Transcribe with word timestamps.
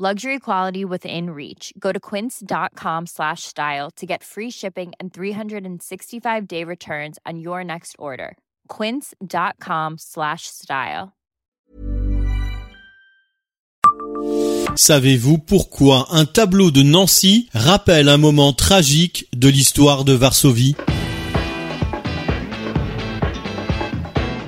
Luxury 0.00 0.38
quality 0.38 0.84
within 0.84 1.30
reach. 1.30 1.72
Go 1.76 1.90
to 1.90 1.98
quince.com 1.98 3.06
slash 3.06 3.42
style 3.42 3.90
to 3.96 4.06
get 4.06 4.22
free 4.22 4.48
shipping 4.48 4.92
and 5.00 5.12
365 5.12 6.46
day 6.46 6.62
returns 6.62 7.18
on 7.26 7.40
your 7.40 7.64
next 7.64 7.96
order. 7.98 8.36
Quince.com 8.68 9.96
slash 9.98 10.42
style. 10.46 11.14
Savez-vous 14.76 15.38
pourquoi 15.38 16.06
un 16.12 16.26
tableau 16.26 16.70
de 16.70 16.82
Nancy 16.82 17.48
rappelle 17.52 18.08
un 18.08 18.18
moment 18.18 18.52
tragique 18.52 19.26
de 19.34 19.48
l'histoire 19.48 20.04
de 20.04 20.12
Varsovie? 20.12 20.76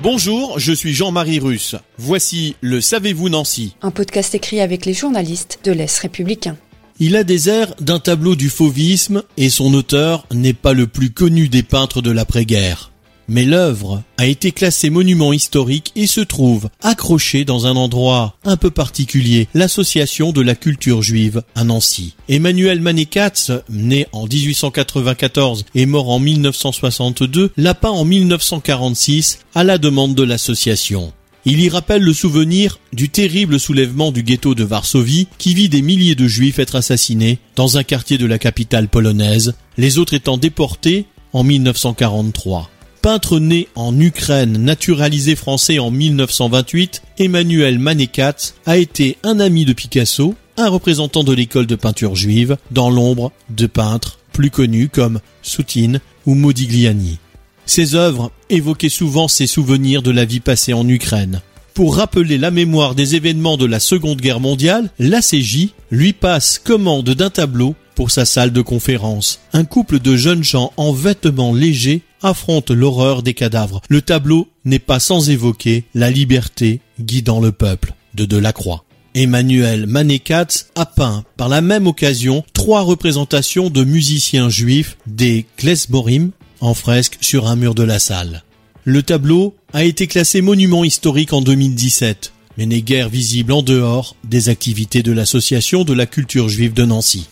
Bonjour, 0.03 0.57
je 0.57 0.73
suis 0.73 0.93
Jean-Marie 0.93 1.37
Russe. 1.37 1.75
Voici 1.99 2.55
le 2.61 2.81
Savez-vous 2.81 3.29
Nancy 3.29 3.75
Un 3.83 3.91
podcast 3.91 4.33
écrit 4.33 4.59
avec 4.59 4.87
les 4.87 4.95
journalistes 4.95 5.59
de 5.63 5.71
l'Est 5.71 5.95
républicain. 5.99 6.57
Il 6.99 7.15
a 7.15 7.23
des 7.23 7.49
airs 7.49 7.75
d'un 7.79 7.99
tableau 7.99 8.35
du 8.35 8.49
fauvisme 8.49 9.21
et 9.37 9.51
son 9.51 9.71
auteur 9.75 10.25
n'est 10.33 10.53
pas 10.53 10.73
le 10.73 10.87
plus 10.87 11.11
connu 11.11 11.49
des 11.49 11.61
peintres 11.61 12.01
de 12.01 12.09
l'après-guerre. 12.09 12.90
Mais 13.33 13.45
l'œuvre 13.45 14.03
a 14.17 14.27
été 14.27 14.51
classée 14.51 14.89
monument 14.89 15.31
historique 15.31 15.93
et 15.95 16.05
se 16.05 16.19
trouve 16.19 16.67
accrochée 16.81 17.45
dans 17.45 17.65
un 17.65 17.77
endroit 17.77 18.35
un 18.43 18.57
peu 18.57 18.71
particulier, 18.71 19.47
l'association 19.53 20.33
de 20.33 20.41
la 20.41 20.53
culture 20.53 21.01
juive 21.01 21.41
à 21.55 21.63
Nancy. 21.63 22.13
Emmanuel 22.27 22.81
Manécatz, 22.81 23.53
né 23.69 24.05
en 24.11 24.27
1894 24.27 25.63
et 25.75 25.85
mort 25.85 26.09
en 26.09 26.19
1962, 26.19 27.51
l'a 27.55 27.73
peint 27.73 27.91
en 27.91 28.03
1946 28.03 29.39
à 29.55 29.63
la 29.63 29.77
demande 29.77 30.13
de 30.13 30.23
l'association. 30.23 31.13
Il 31.45 31.61
y 31.61 31.69
rappelle 31.69 32.03
le 32.03 32.13
souvenir 32.13 32.79
du 32.91 33.07
terrible 33.07 33.61
soulèvement 33.61 34.11
du 34.11 34.23
ghetto 34.23 34.55
de 34.55 34.65
Varsovie 34.65 35.29
qui 35.37 35.53
vit 35.53 35.69
des 35.69 35.81
milliers 35.81 36.15
de 36.15 36.27
juifs 36.27 36.59
être 36.59 36.75
assassinés 36.75 37.39
dans 37.55 37.77
un 37.77 37.83
quartier 37.83 38.17
de 38.17 38.25
la 38.25 38.39
capitale 38.39 38.89
polonaise, 38.89 39.53
les 39.77 39.99
autres 39.99 40.15
étant 40.15 40.37
déportés 40.37 41.05
en 41.31 41.45
1943. 41.45 42.70
Peintre 43.01 43.39
né 43.39 43.67
en 43.73 43.99
Ukraine, 43.99 44.59
naturalisé 44.59 45.35
français 45.35 45.79
en 45.79 45.89
1928, 45.89 47.01
Emmanuel 47.17 47.79
Manécatz 47.79 48.53
a 48.67 48.77
été 48.77 49.17
un 49.23 49.39
ami 49.39 49.65
de 49.65 49.73
Picasso, 49.73 50.35
un 50.55 50.69
représentant 50.69 51.23
de 51.23 51.33
l'école 51.33 51.65
de 51.65 51.75
peinture 51.75 52.15
juive, 52.15 52.57
dans 52.69 52.91
l'ombre 52.91 53.31
de 53.49 53.65
peintres 53.65 54.19
plus 54.31 54.51
connus 54.51 54.87
comme 54.87 55.19
Soutine 55.41 55.99
ou 56.27 56.35
Modigliani. 56.35 57.17
Ses 57.65 57.95
œuvres 57.95 58.31
évoquaient 58.51 58.89
souvent 58.89 59.27
ses 59.27 59.47
souvenirs 59.47 60.03
de 60.03 60.11
la 60.11 60.25
vie 60.25 60.39
passée 60.39 60.73
en 60.73 60.87
Ukraine. 60.87 61.41
Pour 61.73 61.95
rappeler 61.95 62.37
la 62.37 62.51
mémoire 62.51 62.93
des 62.93 63.15
événements 63.15 63.57
de 63.57 63.65
la 63.65 63.79
Seconde 63.79 64.21
Guerre 64.21 64.39
mondiale, 64.39 64.91
l'ACJ 64.99 65.69
lui 65.89 66.13
passe 66.13 66.59
commande 66.59 67.09
d'un 67.09 67.31
tableau 67.31 67.73
pour 67.95 68.11
sa 68.11 68.25
salle 68.25 68.51
de 68.51 68.61
conférence. 68.61 69.39
Un 69.53 69.65
couple 69.65 69.99
de 69.99 70.15
jeunes 70.15 70.43
gens 70.43 70.71
en 70.77 70.93
vêtements 70.93 71.53
légers 71.53 72.03
affronte 72.21 72.71
l'horreur 72.71 73.23
des 73.23 73.33
cadavres. 73.33 73.81
Le 73.89 74.01
tableau 74.01 74.47
n'est 74.65 74.79
pas 74.79 74.99
sans 74.99 75.29
évoquer 75.29 75.85
la 75.93 76.09
liberté 76.09 76.81
guidant 76.99 77.39
le 77.39 77.51
peuple 77.51 77.93
de 78.13 78.25
Delacroix. 78.25 78.83
Emmanuel 79.13 79.87
Manécatz 79.87 80.67
a 80.75 80.85
peint 80.85 81.23
par 81.35 81.49
la 81.49 81.61
même 81.61 81.87
occasion 81.87 82.45
trois 82.53 82.81
représentations 82.81 83.69
de 83.69 83.83
musiciens 83.83 84.49
juifs 84.49 84.97
des 85.05 85.45
Klesborim 85.57 86.31
en 86.61 86.73
fresque 86.73 87.17
sur 87.19 87.47
un 87.47 87.55
mur 87.55 87.75
de 87.75 87.83
la 87.83 87.99
salle. 87.99 88.43
Le 88.83 89.03
tableau 89.03 89.55
a 89.73 89.83
été 89.83 90.07
classé 90.07 90.41
monument 90.41 90.83
historique 90.83 91.33
en 91.33 91.41
2017, 91.41 92.33
mais 92.57 92.65
n'est 92.65 92.81
guère 92.81 93.09
visible 93.09 93.51
en 93.51 93.61
dehors 93.61 94.15
des 94.23 94.49
activités 94.49 95.03
de 95.03 95.11
l'Association 95.11 95.83
de 95.83 95.93
la 95.93 96.05
culture 96.05 96.49
juive 96.49 96.73
de 96.73 96.85
Nancy. 96.85 97.27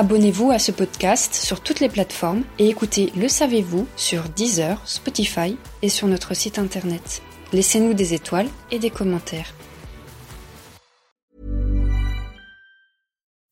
Abonnez-vous 0.00 0.52
à 0.52 0.60
ce 0.60 0.70
podcast 0.70 1.34
sur 1.34 1.60
toutes 1.60 1.80
les 1.80 1.88
plateformes 1.88 2.44
et 2.60 2.68
écoutez 2.68 3.12
Le 3.16 3.26
Savez-vous 3.26 3.84
sur 3.96 4.28
Deezer, 4.28 4.80
Spotify 4.86 5.58
et 5.82 5.88
sur 5.88 6.06
notre 6.06 6.34
site 6.34 6.60
internet. 6.60 7.20
Laissez-nous 7.52 7.94
des 7.94 8.14
étoiles 8.14 8.46
et 8.70 8.78
des 8.78 8.90
commentaires. 8.90 9.52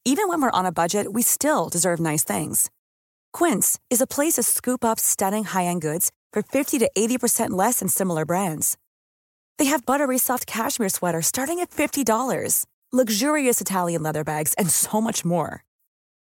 Even 0.05 0.29
when 0.29 0.41
we're 0.41 0.53
on 0.55 0.65
a 0.65 0.71
budget, 0.71 1.13
we 1.13 1.25
still 1.25 1.69
deserve 1.69 1.99
nice 1.99 2.23
things. 2.23 2.71
Quince 3.33 3.81
is 3.91 4.01
a 4.01 4.07
place 4.07 4.35
to 4.35 4.45
scoop 4.45 4.85
up 4.85 5.01
stunning 5.01 5.43
high-end 5.47 5.83
goods 5.83 6.13
for 6.33 6.45
50 6.45 6.79
to 6.79 6.89
80% 6.97 7.51
less 7.51 7.81
than 7.81 7.89
similar 7.89 8.25
brands. 8.25 8.77
They 9.59 9.65
have 9.65 9.85
buttery 9.85 10.19
soft 10.19 10.47
cashmere 10.47 10.91
sweaters 10.91 11.27
starting 11.27 11.59
at 11.59 11.73
$50, 11.73 12.67
luxurious 12.93 13.61
Italian 13.61 14.05
leather 14.05 14.23
bags, 14.23 14.55
and 14.57 14.71
so 14.71 15.01
much 15.01 15.25
more. 15.25 15.66